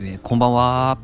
[0.00, 0.98] えーこんばんは。